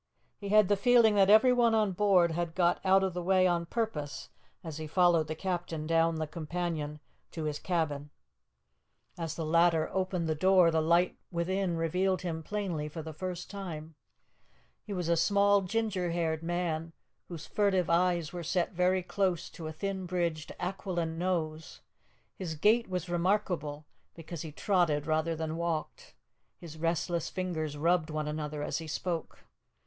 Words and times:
He 0.39 0.49
had 0.49 0.67
the 0.67 0.75
feeling 0.75 1.13
that 1.13 1.29
everyone 1.29 1.75
on 1.75 1.91
board 1.91 2.31
had 2.31 2.55
got 2.55 2.83
out 2.83 3.03
of 3.03 3.13
the 3.13 3.21
way 3.21 3.45
on 3.45 3.67
purpose 3.67 4.29
as 4.63 4.77
he 4.79 4.87
followed 4.87 5.27
the 5.27 5.35
captain 5.35 5.85
down 5.85 6.15
the 6.15 6.25
companion 6.25 6.99
to 7.29 7.43
his 7.43 7.59
cabin. 7.59 8.09
As 9.15 9.35
the 9.35 9.45
latter 9.45 9.91
opened 9.93 10.27
the 10.27 10.33
door 10.33 10.71
the 10.71 10.81
light 10.81 11.19
within 11.29 11.77
revealed 11.77 12.23
him 12.23 12.41
plainly 12.41 12.89
for 12.89 13.03
the 13.03 13.13
first 13.13 13.47
time. 13.51 13.93
He 14.87 14.91
was 14.91 15.07
a 15.07 15.15
small 15.15 15.61
ginger 15.61 16.09
haired 16.09 16.41
man, 16.41 16.93
whose 17.27 17.45
furtive 17.45 17.87
eyes 17.87 18.33
were 18.33 18.41
set 18.41 18.73
very 18.73 19.03
close 19.03 19.51
to 19.51 19.67
a 19.67 19.71
thin 19.71 20.07
bridged, 20.07 20.51
aquiline 20.59 21.19
nose; 21.19 21.81
his 22.33 22.55
gait 22.55 22.89
was 22.89 23.07
remarkable 23.07 23.85
because 24.15 24.41
he 24.41 24.51
trotted 24.51 25.05
rather 25.05 25.35
than 25.35 25.57
walked; 25.57 26.15
his 26.57 26.75
restless 26.79 27.29
fingers 27.29 27.77
rubbed 27.77 28.09
one 28.09 28.27
another 28.27 28.63
as 28.63 28.79
he 28.79 28.87
spoke. 28.87 29.45